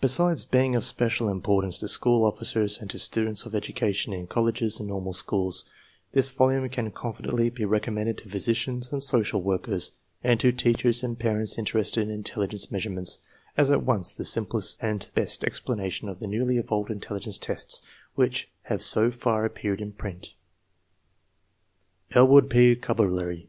[0.00, 4.80] Besides being of special importance to school officers and to students of education in colleges
[4.80, 5.64] and normal schools,
[6.10, 9.92] this volume can confidently be recommended to physicians and social workers,
[10.24, 13.20] and to teachers and parents interested in intelligence measurements,
[13.56, 17.80] as at once the simplest and the best explanation of the newly evolved intelligence tests,
[18.16, 20.34] which has so far appeared in print.
[22.16, 22.74] ELLWOOD P.
[22.74, 23.46] CTTBBERLEY.